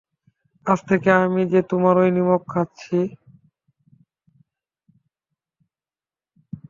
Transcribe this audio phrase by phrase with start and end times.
[0.65, 2.97] আজ থেকে আমি যে তোমারই নিমক খাচ্ছি।